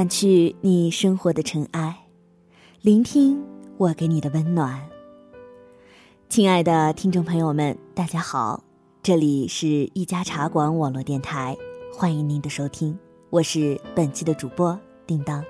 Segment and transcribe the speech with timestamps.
[0.00, 1.94] 掸去你生活的尘埃，
[2.80, 3.38] 聆听
[3.76, 4.80] 我给你的温暖。
[6.30, 8.64] 亲爱的听众朋友们，大家好，
[9.02, 11.54] 这里是一家茶馆网络电台，
[11.92, 15.44] 欢迎您的收听，我是本期的主播叮当。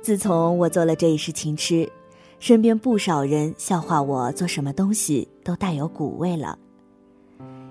[0.00, 1.88] 自从我做了这一世情痴，
[2.40, 6.58] 身边不少人笑话我做什么东西都带有古味了，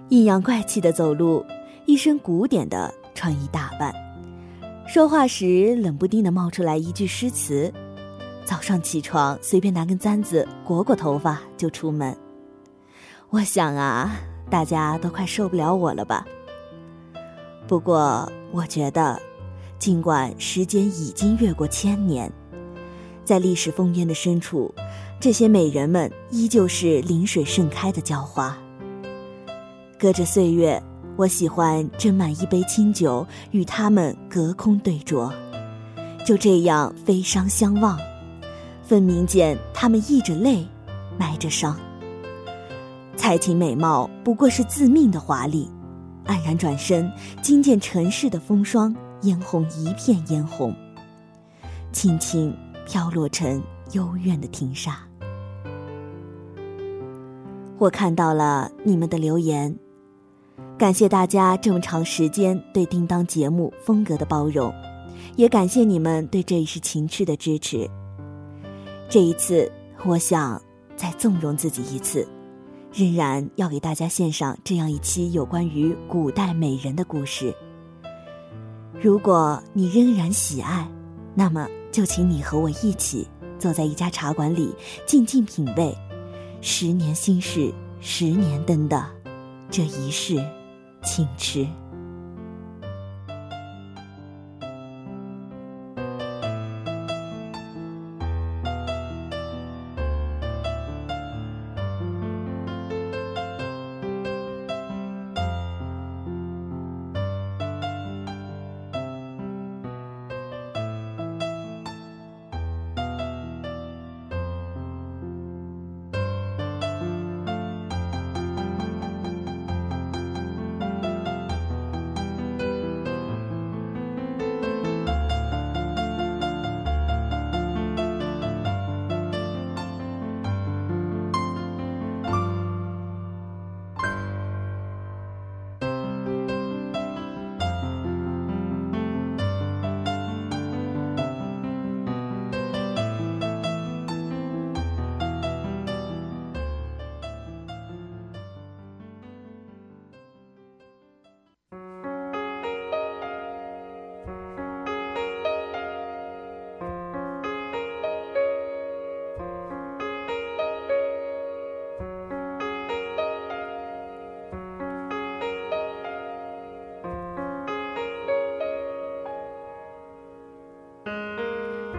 [0.07, 1.45] 阴阳怪气的走路。
[1.85, 3.93] 一身古典的穿衣打扮，
[4.88, 7.71] 说话时冷不丁的冒出来一句诗词，
[8.43, 12.15] 早上起床随便拿根簪子裹裹头发就出门。
[13.29, 14.18] 我想啊，
[14.49, 16.26] 大家都快受不了我了吧？
[17.68, 19.18] 不过我觉得，
[19.79, 22.29] 尽管时间已经越过千年，
[23.23, 24.73] 在历史烽烟的深处，
[25.21, 28.57] 这些美人们依旧是临水盛开的娇花。
[29.98, 30.82] 隔着岁月。
[31.17, 35.31] 我喜欢斟满一杯清酒，与他们隔空对酌，
[36.26, 37.98] 就这样飞觞相望，
[38.81, 40.65] 分明见他们溢着泪，
[41.20, 41.77] 埋着伤。
[43.15, 45.70] 才情美貌不过是自命的华丽，
[46.26, 47.12] 黯然转身，
[47.43, 50.73] 惊见尘世的风霜，嫣红一片嫣红，
[51.91, 52.55] 轻轻
[52.87, 54.98] 飘落成幽怨的庭沙。
[57.77, 59.77] 我看到了你们的留言。
[60.77, 64.73] 感谢大家这么长时间对叮当节目风格的包容，
[65.35, 67.90] 也感谢你们对这一世情趣的支持。
[69.07, 69.72] 这一次，
[70.06, 70.59] 我想
[70.95, 72.27] 再纵容自己一次，
[72.94, 77.53] 仍然要给大家献上这样一期有关于古代美人的故事。
[78.99, 80.88] 如果你仍然喜爱，
[81.35, 83.28] 那么就请你和我一起
[83.59, 84.73] 坐在一家茶馆里，
[85.05, 85.95] 静静品味
[86.59, 89.05] 十年心事，十年灯的
[89.71, 90.43] 这一世。
[91.03, 91.65] 请吃。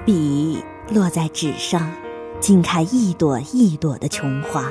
[0.04, 0.58] 笔
[0.92, 1.88] 落在纸上，
[2.40, 4.68] 惊开一朵一朵的琼花。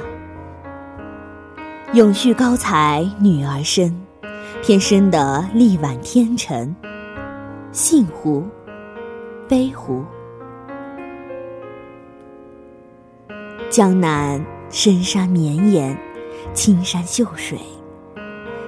[1.94, 3.96] 永续高才女儿身，
[4.62, 6.76] 天生的力挽天成。
[7.72, 8.44] 幸乎？
[9.48, 10.04] 悲乎？
[13.70, 15.98] 江南深山绵延，
[16.54, 17.58] 青山秀水，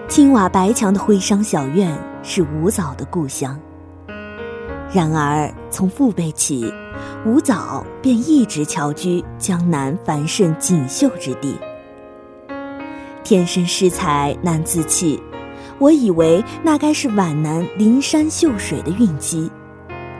[0.08, 3.60] 青瓦白墙的徽商小院是吴藻的故乡。
[4.94, 6.72] 然而，从父辈起，
[7.26, 11.58] 吴藻便一直侨居江南繁盛锦绣之地。
[13.24, 15.20] 天生诗才难自弃，
[15.80, 19.50] 我以为那该是皖南灵山秀水的韵机，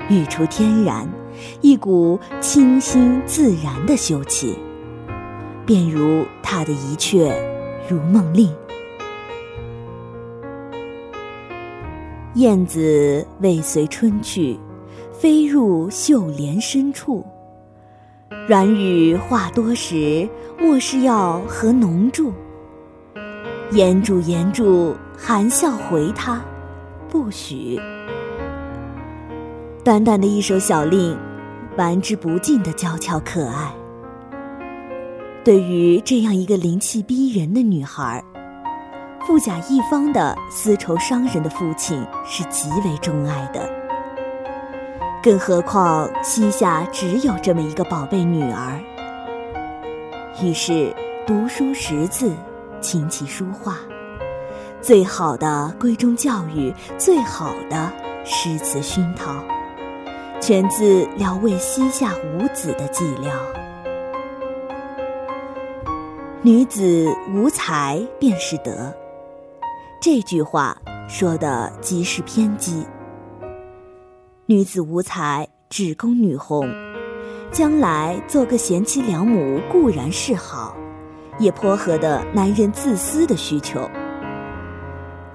[0.10, 1.08] 语出天然，
[1.62, 4.58] 一股清新自然的秀气，
[5.68, 7.30] 便如他的一阙
[7.88, 8.48] 《如梦令》：
[12.36, 14.60] 燕子未随春去。
[15.12, 17.26] 飞入绣帘深处，
[18.46, 20.28] 软语话多时，
[20.60, 22.34] 莫是要和浓住。
[23.72, 26.44] 言住言住，含笑回他，
[27.10, 27.80] 不许。
[29.82, 31.18] 短短的一首小令，
[31.78, 33.74] 玩之不尽的娇俏可爱。
[35.46, 38.22] 对于这样一个灵气逼人的女孩，
[39.26, 43.70] 富甲一方的丝绸商人的父亲是极为钟爱的。
[45.24, 48.78] 更何况膝下只有这么一个宝贝女儿，
[50.42, 50.94] 于是
[51.26, 52.34] 读书识字，
[52.82, 53.78] 琴棋书画，
[54.82, 57.90] 最好的闺中教育，最好的
[58.26, 59.42] 诗词熏陶，
[60.42, 63.32] 全自聊慰膝下无子的寂寥。
[66.42, 68.94] 女子无才便是德，
[70.04, 70.76] 这句话
[71.08, 72.86] 说的极是偏激。
[74.48, 76.70] 女子无才只供女红，
[77.54, 80.76] 将来做个贤妻良母固然是好，
[81.40, 83.90] 也颇合得男人自私的需求。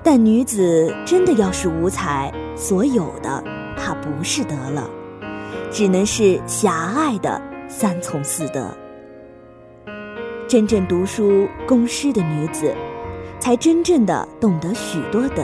[0.02, 3.42] 但女子真的要是无才，所有的
[3.74, 4.86] 怕不是得了，
[5.70, 8.68] 只能是狭隘的三从四德。
[10.46, 12.74] 真正读书攻诗的女子，
[13.40, 15.42] 才真正的懂得许多德。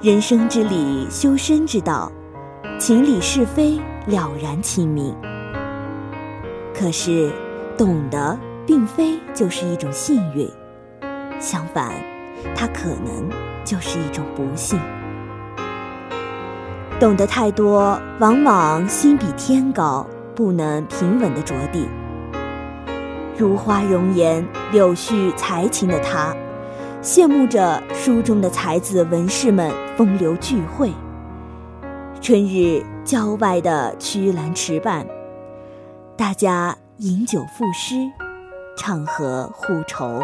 [0.00, 2.10] 人生之理，修身之道，
[2.78, 5.14] 情理是非了然清明。
[6.74, 7.30] 可是，
[7.76, 8.36] 懂得
[8.66, 10.50] 并非就是一种幸运，
[11.38, 11.92] 相反。
[12.56, 13.30] 它可能
[13.64, 14.76] 就是一种不幸。
[16.98, 20.04] 懂得太多，往往心比天高，
[20.34, 21.86] 不能平稳的着地。
[23.38, 26.34] 如花容颜、柳絮才情的他，
[27.02, 30.92] 羡慕着书中的才子文士们风流聚会。
[32.20, 35.04] 春日郊外的曲栏池畔，
[36.16, 37.96] 大家饮酒赋诗，
[38.76, 40.22] 唱和互酬。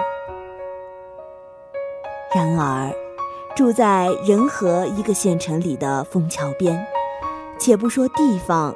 [2.32, 2.92] 然而，
[3.56, 6.86] 住在仁和一个县城里的枫桥边，
[7.58, 8.72] 且不说地方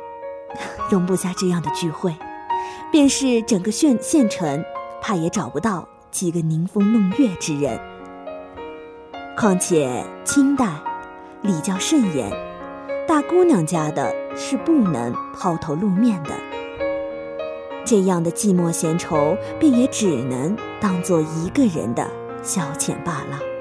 [0.90, 2.12] 容不下这样的聚会，
[2.90, 4.64] 便是整个县县城，
[5.00, 7.78] 怕也找不到几个宁风弄月之人。
[9.36, 10.66] 况且清代
[11.40, 12.30] 礼教甚严，
[13.08, 16.30] 大姑娘家的是不能抛头露面的。
[17.84, 22.06] 这样的寂寞闲愁，便也只能当做一个人的。
[22.42, 23.51] 消遣罢了。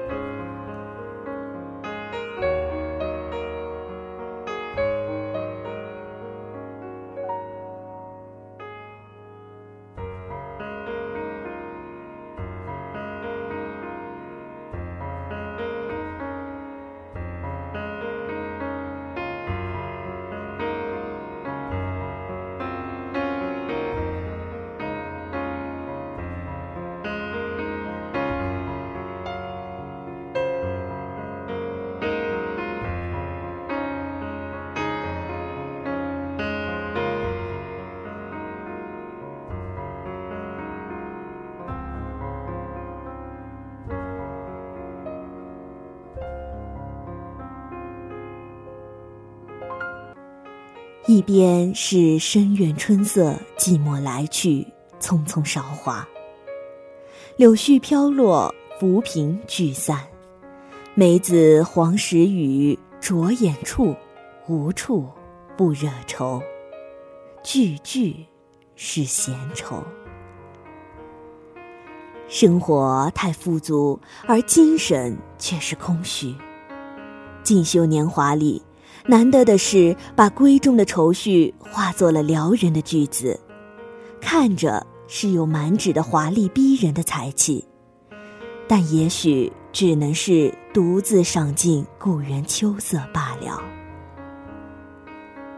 [51.12, 54.66] 一边是深院春色，寂寞来去，
[54.98, 56.08] 匆匆韶华。
[57.36, 60.00] 柳絮飘落，浮萍聚散，
[60.94, 63.94] 梅子黄时雨，着眼处，
[64.48, 65.06] 无处
[65.54, 66.40] 不惹愁，
[67.42, 68.24] 句句
[68.74, 69.84] 是闲愁。
[72.26, 76.34] 生活太富足，而精神却是空虚。
[77.42, 78.62] 进修年华里。
[79.06, 83.38] 难得的是，把闺中的愁绪化作了撩人的句子，
[84.20, 87.66] 看着是有满纸的华丽逼人的才气，
[88.68, 93.60] 但也许只能是独自赏尽故园秋色罢了。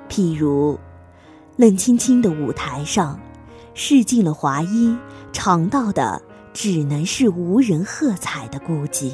[0.08, 0.78] 譬如，
[1.56, 3.20] 冷清清的舞台上，
[3.74, 4.96] 试尽了华衣，
[5.32, 6.22] 尝到的
[6.54, 9.12] 只能是无人喝彩的孤寂。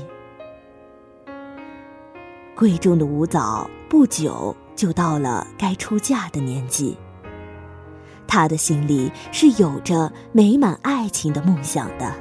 [2.61, 3.71] 贵重的舞蹈。
[3.89, 6.95] 不久就到了该出嫁的年纪，
[8.29, 12.15] 他的心里是有着美满爱情的梦想的。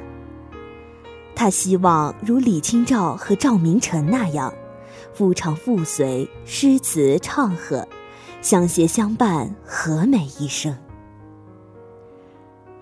[1.36, 4.52] 他希望如李清照和赵明诚那样，
[5.12, 7.86] 夫唱妇随，诗词唱和，
[8.40, 10.74] 相携相伴，和美一生。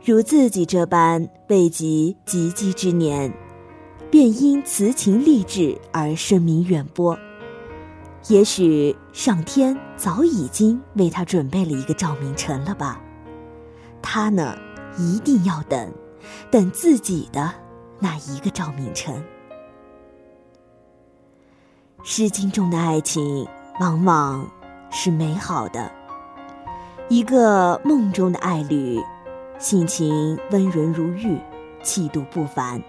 [0.05, 3.31] 如自己这般未及及笄之年，
[4.11, 7.19] 便因词情励志而声名远播。
[8.27, 13.01] 也许上天早已经为他准备了一个赵明诚了吧？
[14.03, 14.59] 他呢，
[14.99, 15.91] 一定要等，
[16.51, 17.55] 等自己的
[17.99, 19.15] 那一个赵明诚。
[22.03, 23.47] 《诗经》中的爱情
[23.81, 24.51] 往往
[24.91, 25.91] 是美好的，
[27.09, 29.01] 一个梦中的爱侣，
[29.59, 31.39] 性情温润如玉，
[31.83, 32.83] 气度不凡，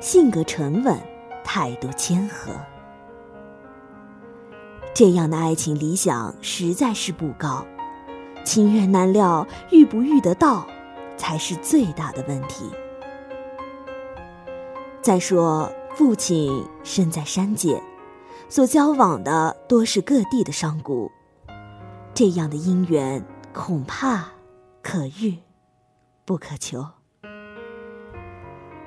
[0.00, 0.96] 性格沉稳，
[1.42, 2.52] 态度谦和。
[4.94, 7.66] 这样的爱情理想实在是不高，
[8.44, 10.64] 情缘难料，遇不遇得到，
[11.16, 12.70] 才是最大的问题。
[15.02, 17.82] 再说，父亲身在山界，
[18.48, 21.10] 所交往的多是各地的商贾，
[22.14, 24.28] 这样的姻缘恐怕
[24.80, 25.38] 可遇
[26.24, 26.86] 不可求。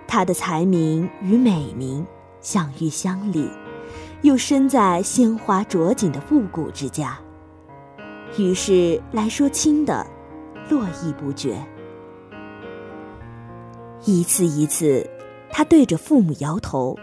[0.07, 2.07] 他的才名与美名
[2.39, 3.51] 享誉乡里，
[4.21, 7.17] 又身在鲜花着锦的复古之家，
[8.37, 10.05] 于是来说亲的
[10.69, 11.57] 络绎不绝。
[14.05, 15.07] 一次一次，
[15.49, 16.97] 他对着父母摇头，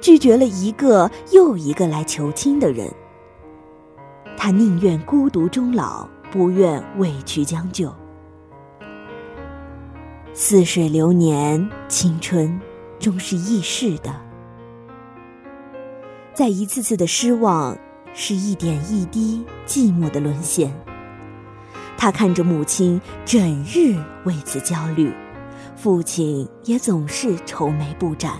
[0.00, 2.90] 拒绝了一个又一个来求亲的人。
[4.36, 7.92] 他宁愿孤独终老，不愿委屈将就。
[10.32, 12.60] 似水流年，青春
[12.98, 14.27] 终是易逝的。
[16.38, 17.76] 在一次次的失望，
[18.14, 20.72] 是一点一滴寂寞的沦陷。
[21.96, 25.12] 他看着母亲整日为此焦虑。
[25.74, 28.34] 父亲也总是愁眉不展，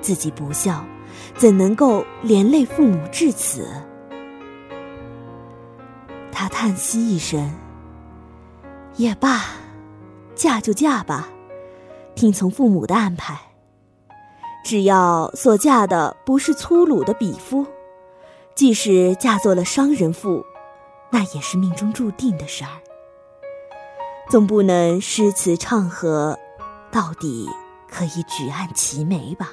[0.00, 0.84] 自己不孝，
[1.34, 3.66] 怎能够连累父母至此？
[6.30, 7.52] 他叹息一声
[8.94, 9.42] ：“也罢，
[10.36, 11.28] 嫁就嫁吧，
[12.14, 13.51] 听从父母的安排。
[14.64, 17.66] 只要所嫁的不是粗鲁的鄙夫，
[18.54, 20.44] 即使嫁做了商人妇，
[21.10, 22.70] 那也是命中注定的事儿。”
[24.30, 26.38] 总不能诗词唱和，
[26.90, 27.48] 到底
[27.90, 29.50] 可以举案齐眉吧？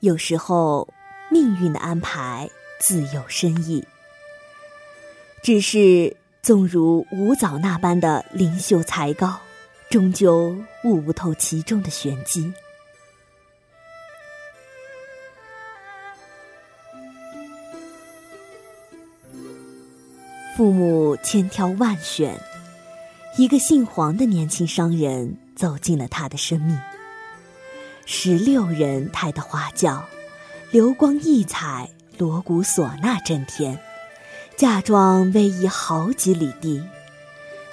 [0.00, 0.88] 有时候，
[1.30, 2.50] 命运的安排。
[2.82, 3.86] 自有深意，
[5.42, 9.38] 只是纵如吴藻那般的灵秀才高，
[9.90, 12.50] 终究悟不透其中的玄机。
[20.56, 22.40] 父母千挑万选，
[23.36, 26.78] 一个姓黄的年轻商人走进了他的生命。
[28.12, 30.04] 十六人抬的花轿，
[30.72, 31.88] 流光溢彩。
[32.18, 33.80] 锣鼓唢呐震天，
[34.56, 36.84] 嫁妆逶迤好几里地，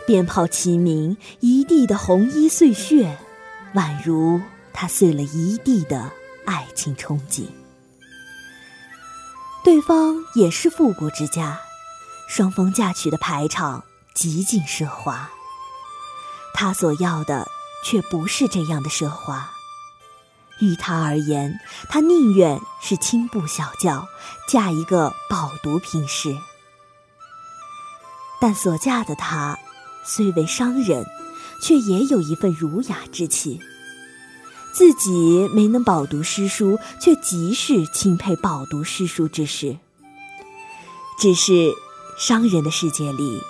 [0.06, 3.18] 鞭炮齐鸣，一地的红衣碎屑，
[3.74, 4.40] 宛如
[4.72, 6.12] 他碎了一地的
[6.46, 7.48] 爱情憧憬。
[9.66, 11.60] 对方也是富国之家，
[12.30, 15.32] 双方嫁娶的排场极尽奢华，
[16.54, 17.48] 他所要的
[17.84, 19.50] 却不是这样的奢华。
[20.60, 21.60] 于他而言，
[21.90, 24.08] 他宁愿是轻步小轿，
[24.50, 26.36] 嫁一个饱读平士。
[28.40, 29.58] 但所嫁的他，
[30.06, 31.06] 虽为商人，
[31.62, 33.60] 却也有一份儒雅之气。
[34.74, 39.78] 自己没能饱读诗书，却极是钦佩饱读诗书之士。
[41.20, 41.74] 只是
[42.20, 43.42] 商人的世界里，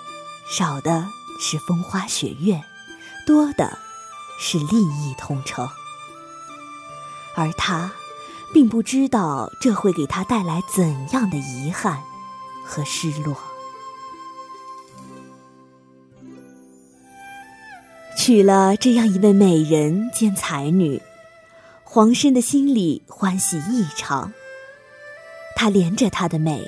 [0.50, 1.06] 少的
[1.38, 2.64] 是风花雪月，
[3.26, 3.78] 多的
[4.40, 5.68] 是利益同城。
[7.38, 7.92] 而他，
[8.52, 12.02] 并不知道这会给他带来怎样的遗憾
[12.66, 13.38] 和失落。
[18.18, 21.00] 娶了这样一位美人兼才女，
[21.84, 24.34] 黄生的心里欢喜异常。
[25.56, 26.68] 他怜着她的美，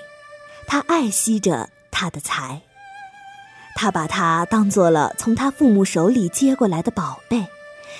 [0.67, 2.61] 他爱惜着她的才，
[3.75, 7.47] 他把她当做了从他父母手里接过来的宝贝，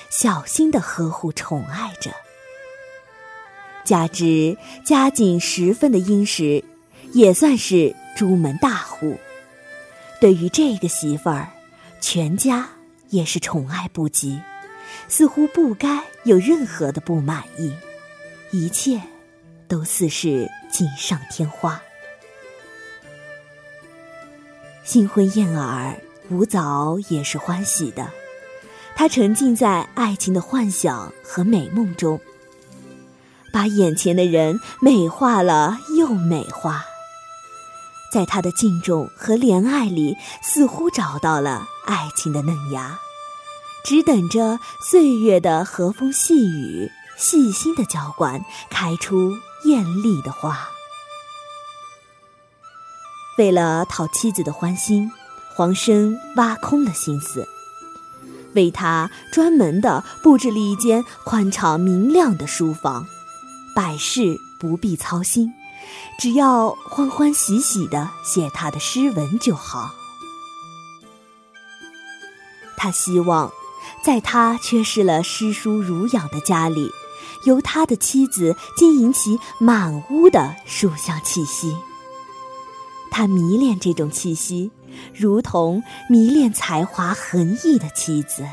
[0.08, 2.12] 小心的呵护宠爱着。
[3.90, 6.62] 加之家境十分的殷实，
[7.12, 9.18] 也算是朱门大户。
[10.20, 11.48] 对于这个媳妇儿，
[12.00, 12.68] 全家
[13.08, 14.40] 也是宠爱不及，
[15.08, 17.74] 似乎不该有任何的不满意，
[18.52, 19.00] 一切
[19.66, 21.82] 都似是锦上添花。
[24.84, 25.96] 新婚燕尔，
[26.30, 28.08] 吴藻也是欢喜的，
[28.94, 32.20] 他沉浸在爱情的幻想和美梦中。
[33.52, 36.84] 把眼前的人美化了又美化，
[38.12, 42.98] 在他的敬重和怜爱里，似乎找到了爱情的嫩芽，
[43.84, 50.68] 只等着岁月的和风细雨、细心的浇灌，开出艳丽的花。
[53.38, 55.10] 为了讨妻子的欢心，
[55.54, 57.48] 黄生挖空了心思，
[58.54, 63.06] 为她专门的布置了一间宽敞明亮的书房。
[63.80, 65.54] 百事不必操心，
[66.18, 69.90] 只要欢欢喜喜的写他的诗文就好。
[72.76, 73.50] 他希望，
[74.04, 76.90] 在他缺失了诗书儒养的家里，
[77.46, 81.74] 由他的妻子经营起满屋的书香气息。
[83.10, 84.70] 他迷恋这种气息，
[85.14, 88.46] 如同迷恋才华横溢的妻子。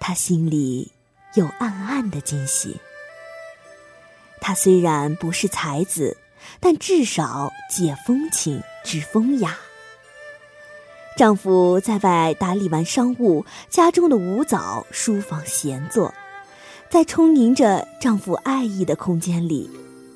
[0.00, 0.90] 他心里
[1.34, 2.80] 有暗暗的惊喜。
[4.40, 6.16] 他虽然不是才子，
[6.60, 9.56] 但至少解风情、知风雅。
[11.16, 16.12] 丈夫在外打理完商务，家中的舞藻书房闲坐，
[16.90, 19.70] 在充盈着丈夫爱意的空间里，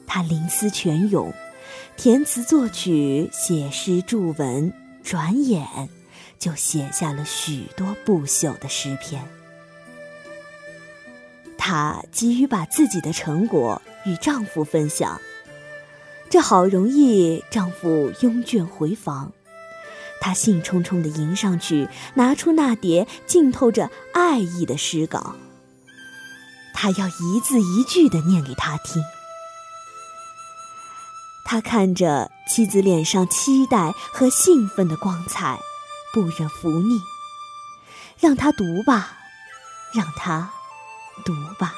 [0.06, 1.32] 她灵思泉涌，
[1.96, 4.70] 填词作曲，写诗著文，
[5.02, 5.88] 转眼
[6.38, 9.22] 就写下了许多不朽的诗篇。
[11.56, 15.20] 她急于把自己的成果与丈夫分享，
[16.28, 19.32] 这好容易，丈夫拥卷回房。
[20.20, 25.34] 他兴冲冲地迎上去，拿出那叠浸透着爱意的诗稿。
[26.74, 29.02] 他要一字一句地念给他听。
[31.44, 35.58] 他看着妻子脸上期待和兴奋的光彩，
[36.12, 37.00] 不忍拂逆。
[38.18, 39.18] 让他读吧，
[39.94, 40.52] 让他
[41.24, 41.74] 读吧。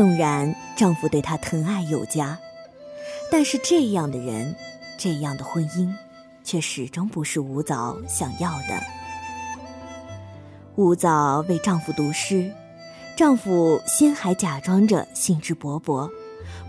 [0.00, 2.38] 纵然丈夫对她疼爱有加，
[3.30, 4.56] 但是这样的人，
[4.96, 5.92] 这样的婚姻，
[6.42, 8.82] 却始终不是吴藻想要的。
[10.76, 12.50] 吴藻为丈夫读诗，
[13.14, 16.10] 丈夫先还假装着兴致勃勃，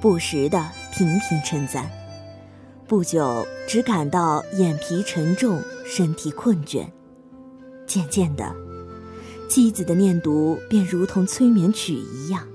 [0.02, 1.90] 不时的频频称赞，
[2.86, 6.86] 不久只感到眼皮沉重，身体困倦，
[7.88, 8.54] 渐渐的，
[9.50, 12.46] 妻子的念读便如同催眠曲一样。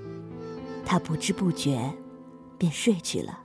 [0.86, 1.92] 她不知不觉，
[2.56, 3.40] 便睡去了。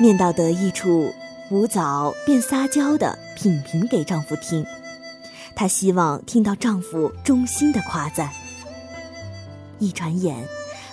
[0.00, 1.14] 念到得意处，
[1.50, 4.66] 吴藻便撒娇的品评给丈夫听。
[5.54, 8.32] 她希望听到丈夫衷心的夸赞。
[9.78, 10.36] 一转眼，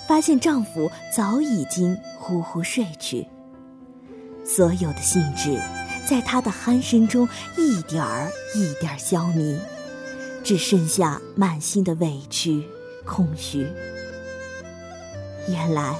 [0.07, 3.27] 发现丈夫早已经呼呼睡去。
[4.45, 5.59] 所有的兴致，
[6.05, 9.57] 在她的鼾声中一点儿一点儿消弭，
[10.43, 12.63] 只剩下满心的委屈、
[13.03, 13.67] 空虚。
[15.47, 15.95] 原来，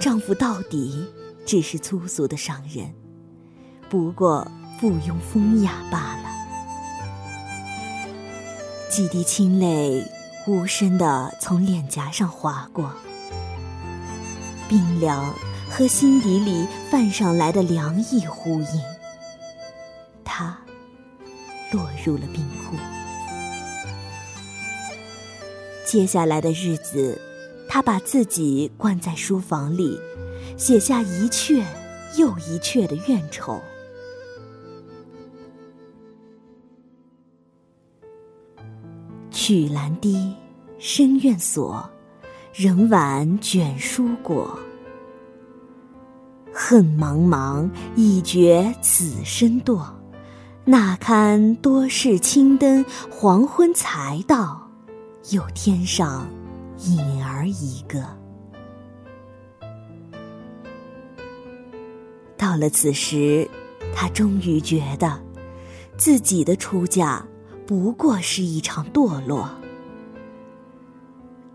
[0.00, 1.06] 丈夫到底
[1.44, 2.94] 只是粗俗的商人，
[3.90, 4.46] 不过
[4.78, 6.30] 附庸风雅罢了。
[8.88, 10.06] 几滴清泪
[10.46, 12.92] 无声的从脸颊上划过，
[14.68, 15.34] 冰凉
[15.68, 18.82] 和心底里泛上来的凉意呼应，
[20.24, 20.56] 她
[21.72, 22.76] 落入了冰窟。
[25.84, 27.20] 接下来的日子。
[27.68, 29.98] 他把自己关在书房里，
[30.56, 31.62] 写下一阙
[32.16, 33.60] 又一阙的怨愁。
[39.30, 40.34] 曲阑低，
[40.78, 41.88] 深院锁，
[42.52, 44.58] 人晚卷书过。
[46.52, 49.84] 恨茫茫，已觉此身堕。
[50.64, 54.68] 那堪多事青灯，黄昏才到，
[55.30, 56.26] 又添上。
[56.78, 58.04] 影儿一个。
[62.36, 63.48] 到了此时，
[63.94, 65.20] 她终于觉得，
[65.96, 67.26] 自己的出嫁
[67.66, 69.50] 不过是一场堕落。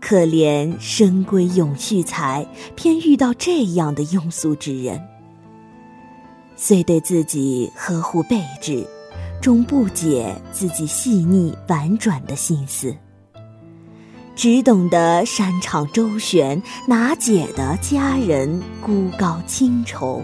[0.00, 5.00] 可怜深闺永续才，偏遇到这样的庸俗之人。
[6.56, 8.86] 虽对自己呵护备至，
[9.40, 12.94] 终不解自己细腻婉转的心思。
[14.42, 20.20] 只懂得山场周旋，哪解得佳人孤高清愁？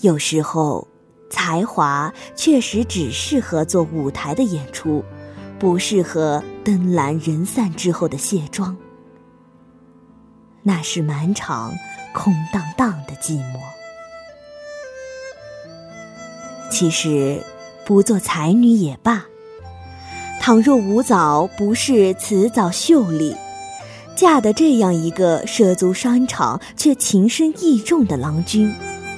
[0.00, 0.86] 有时候，
[1.28, 5.04] 才华确实只适合做舞台的演出，
[5.58, 8.76] 不适合灯阑人散之后的卸妆，
[10.62, 11.74] 那是满场
[12.14, 13.58] 空荡荡的寂寞。
[16.70, 17.42] 其实，
[17.84, 19.24] 不做才女也罢。
[20.48, 23.36] 倘若吴藻不是辞藻秀丽，
[24.16, 28.74] 嫁的这样一个涉足商场却情深意重的郎君，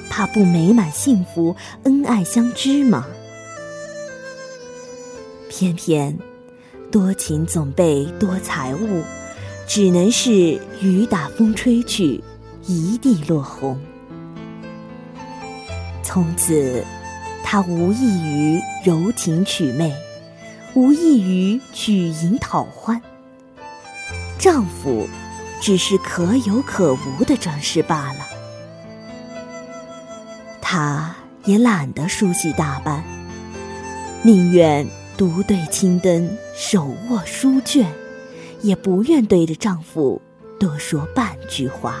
[0.09, 3.07] 怕不美满幸福、恩爱相知吗？
[5.47, 6.19] 偏偏
[6.91, 9.01] 多情总被多财物，
[9.65, 12.21] 只能是雨打风吹去，
[12.65, 13.79] 一地落红。
[16.03, 16.83] 从此，
[17.41, 19.93] 他无异于柔情曲媚。
[20.73, 23.01] 无异于举银讨欢，
[24.39, 25.07] 丈夫
[25.61, 28.19] 只是可有可无的装饰罢了。
[30.61, 33.03] 她也懒得梳洗打扮，
[34.23, 37.91] 宁愿独对青灯，手握书卷，
[38.61, 40.21] 也不愿对着丈夫
[40.57, 41.99] 多说半句话。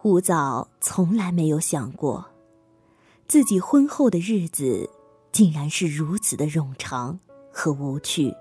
[0.00, 2.30] 胡藻从来没有想过，
[3.26, 4.88] 自己婚后的日子
[5.32, 7.18] 竟然是如此的冗长
[7.52, 8.32] 和无趣，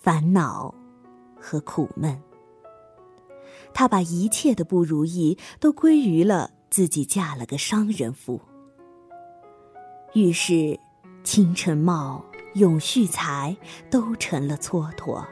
[0.00, 0.72] 烦恼
[1.40, 2.22] 和苦闷。
[3.72, 8.40] 他把一切的不如意都归于了自己嫁了个商人妇。
[10.12, 10.76] 于是，
[11.22, 13.56] 清晨貌、永续财
[13.88, 15.24] 都成了蹉跎，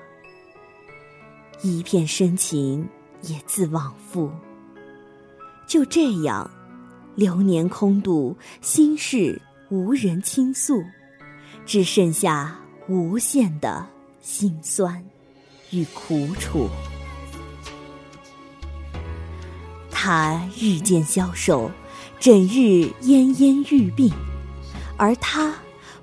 [1.61, 2.89] 一片深情
[3.23, 4.31] 也自往复。
[5.67, 6.49] 就这样，
[7.17, 10.81] 流年空度，心事无人倾诉，
[11.67, 13.85] 只剩下无限的
[14.21, 15.05] 心酸
[15.73, 16.69] 与苦楚。
[20.05, 21.71] 他日渐消瘦，
[22.19, 24.13] 整日奄奄欲病，
[24.97, 25.55] 而他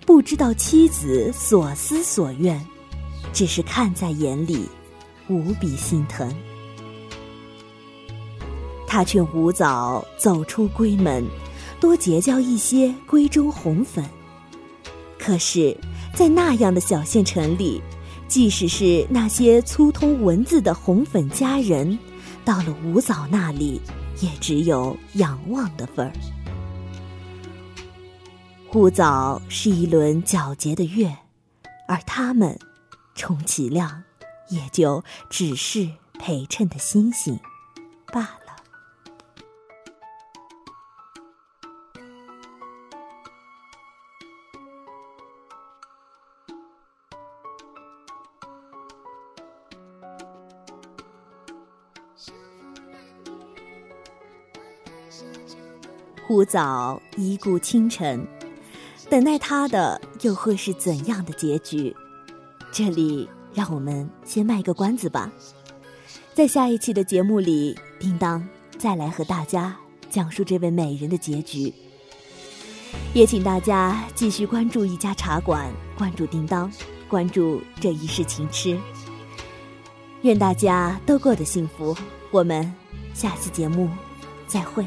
[0.05, 2.65] 不知道妻子所思所愿，
[3.33, 4.69] 只是看在眼里，
[5.27, 6.33] 无比心疼。
[8.87, 11.25] 他劝吴藻走出闺门，
[11.81, 14.05] 多结交一些闺中红粉。
[15.17, 15.75] 可是，
[16.15, 17.81] 在那样的小县城里，
[18.29, 21.99] 即使是那些粗通文字的红粉佳人，
[22.45, 23.81] 到了吴藻那里，
[24.21, 26.13] 也只有仰望的份儿。
[28.73, 31.15] 吴藻是一轮皎洁的月，
[31.87, 32.57] 而他们，
[33.15, 34.03] 充其量，
[34.49, 37.39] 也就只是陪衬的星星
[38.13, 38.38] 罢了。
[56.29, 58.23] 吴藻一顾倾城，
[59.09, 61.95] 等待他的又会是怎样的结局？
[62.71, 65.31] 这里让我们先卖个关子吧，
[66.35, 69.75] 在下一期的节目里，叮当再来和大家
[70.11, 71.73] 讲述这位美人的结局。
[73.15, 76.71] 也请大家继续关注一家茶馆，关注叮当，
[77.07, 78.79] 关注这一世情痴。
[80.21, 81.97] 愿大家都过得幸福，
[82.29, 82.71] 我们
[83.15, 83.89] 下期节目
[84.45, 84.85] 再会。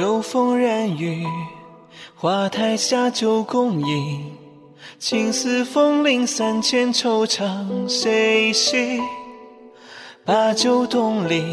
[0.00, 1.26] 秋风染雨，
[2.14, 4.32] 花台下酒共饮。
[4.98, 8.98] 青丝风铃三千，惆怅谁系？
[10.24, 11.44] 把酒东篱，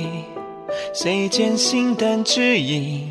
[0.94, 3.10] 谁见新淡只影？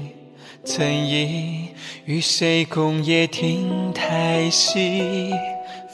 [0.65, 1.69] 曾忆
[2.07, 5.35] 与谁共夜听台戏？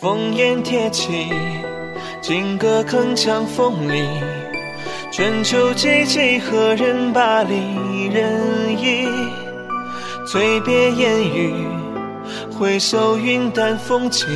[0.00, 1.28] 烽烟铁骑，
[2.20, 4.06] 金戈铿锵风里。
[5.12, 8.32] 春秋寂寂，何人把离人
[8.78, 9.06] 忆？
[10.26, 11.52] 醉别烟雨，
[12.50, 14.26] 回首云淡风轻。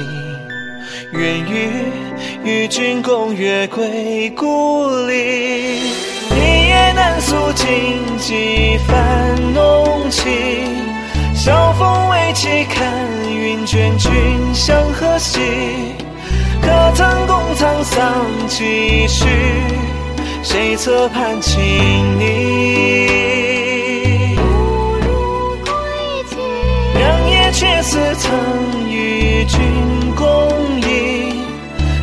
[1.13, 1.71] 愿与
[2.45, 5.15] 与君共月归故里。
[6.35, 7.67] 一夜难诉尽
[8.19, 10.31] 几番浓情。
[11.35, 12.87] 晓风未起，看
[13.35, 14.13] 云卷，君
[14.53, 15.41] 向何兮？
[16.61, 19.25] 可曾共沧桑几许？
[20.49, 21.61] 谁侧畔轻
[22.21, 22.27] 昵？
[24.37, 24.43] 不
[25.05, 25.69] 如归
[26.31, 26.37] 期。
[26.95, 29.59] 良夜却似曾与君
[30.15, 30.25] 共
[30.83, 31.43] 饮。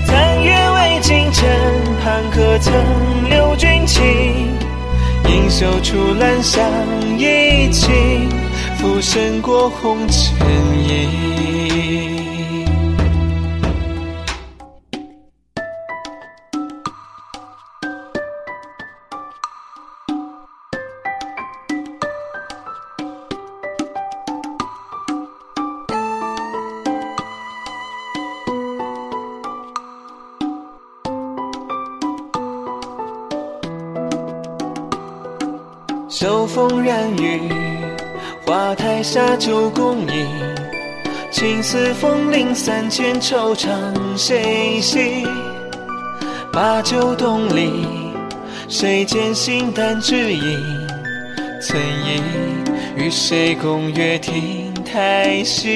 [0.06, 1.41] 残月未尽，枕
[2.03, 2.73] 畔可曾
[3.29, 4.03] 留君情？
[5.29, 6.69] 盈袖处，兰香
[7.17, 8.27] 已尽，
[8.77, 10.45] 浮生过红尘
[10.86, 11.72] 影。
[39.34, 40.28] 台下酒共饮。
[41.32, 43.67] 青丝风铃三千，惆怅
[44.15, 45.26] 谁系？
[46.52, 47.88] 把酒东篱，
[48.69, 50.88] 谁见心淡只影？
[51.60, 52.22] 曾忆
[52.96, 55.69] 与谁共月亭台戏？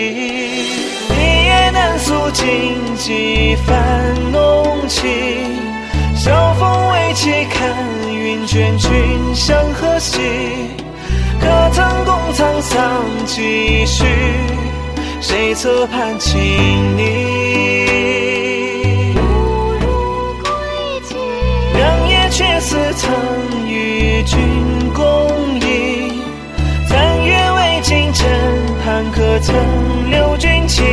[1.09, 2.45] 一夜难诉尽
[2.95, 5.09] 几番浓情。
[6.15, 7.75] 晓风未起，看
[8.13, 8.91] 云卷，君
[9.33, 10.19] 向何兮？
[11.39, 14.05] 可曾共沧桑几许？
[15.19, 16.39] 谁侧畔轻
[16.97, 17.03] 昵？
[21.73, 23.09] 良夜却似曾
[23.67, 24.37] 与君
[24.93, 25.03] 共
[25.59, 26.21] 饮。
[26.87, 28.25] 残月未尽，枕
[28.83, 29.55] 畔可曾
[30.09, 30.85] 留君情？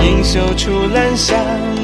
[0.00, 1.36] 盈袖处，兰香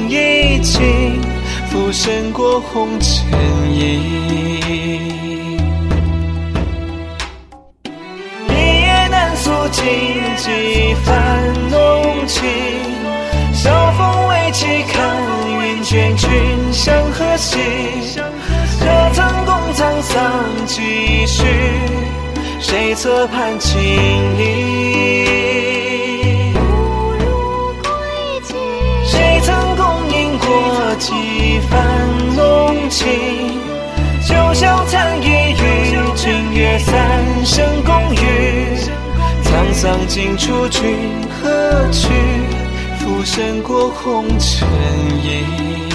[0.09, 1.21] 已尽。
[1.69, 3.27] 浮生过红尘
[3.71, 5.26] 影，
[9.69, 9.85] 尽
[10.37, 12.43] 几番浓情。
[13.53, 14.95] 晓风未起，看
[15.61, 16.29] 云卷，君
[16.71, 17.57] 向何兮？
[18.79, 20.15] 可曾共沧桑
[20.65, 21.43] 几许？
[22.59, 23.79] 谁侧畔轻
[24.37, 24.43] 昵？
[29.05, 31.79] 谁曾共饮过几番
[32.35, 33.07] 浓情？
[34.27, 38.17] 九霄残翼与君约三生共语。
[39.47, 40.81] 沧桑尽处，君
[41.41, 42.09] 何去？
[42.99, 44.67] 浮生过红尘
[45.23, 45.86] 影。